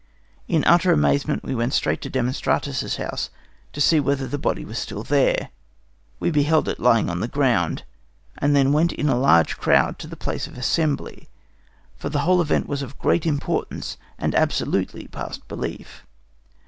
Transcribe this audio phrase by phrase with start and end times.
[0.47, 3.29] In utter amazement, we went straight to Demostratus's house
[3.71, 5.51] to see whether the body was still there.
[6.19, 7.83] We beheld it lying on the ground,
[8.39, 11.29] and then went in a large crowd to the place of assembly,
[11.97, 16.03] for the whole event was of great importance and absolutely past belief.